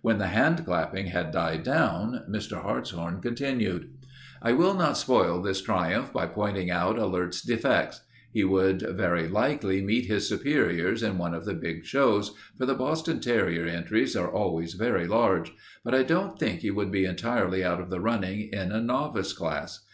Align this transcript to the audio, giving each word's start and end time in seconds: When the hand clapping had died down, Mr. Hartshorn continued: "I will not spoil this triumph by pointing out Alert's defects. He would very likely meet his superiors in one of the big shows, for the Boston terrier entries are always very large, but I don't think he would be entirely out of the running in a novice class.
When 0.00 0.16
the 0.16 0.28
hand 0.28 0.64
clapping 0.64 1.08
had 1.08 1.30
died 1.32 1.62
down, 1.62 2.24
Mr. 2.30 2.62
Hartshorn 2.62 3.20
continued: 3.20 3.90
"I 4.40 4.52
will 4.52 4.72
not 4.72 4.96
spoil 4.96 5.42
this 5.42 5.60
triumph 5.60 6.14
by 6.14 6.28
pointing 6.28 6.70
out 6.70 6.96
Alert's 6.98 7.42
defects. 7.42 8.00
He 8.32 8.42
would 8.42 8.80
very 8.80 9.28
likely 9.28 9.82
meet 9.82 10.06
his 10.06 10.26
superiors 10.26 11.02
in 11.02 11.18
one 11.18 11.34
of 11.34 11.44
the 11.44 11.52
big 11.52 11.84
shows, 11.84 12.32
for 12.56 12.64
the 12.64 12.72
Boston 12.74 13.20
terrier 13.20 13.66
entries 13.66 14.16
are 14.16 14.32
always 14.32 14.72
very 14.72 15.06
large, 15.06 15.52
but 15.84 15.94
I 15.94 16.04
don't 16.04 16.38
think 16.38 16.60
he 16.60 16.70
would 16.70 16.90
be 16.90 17.04
entirely 17.04 17.62
out 17.62 17.78
of 17.78 17.90
the 17.90 18.00
running 18.00 18.48
in 18.50 18.72
a 18.72 18.80
novice 18.80 19.34
class. 19.34 19.84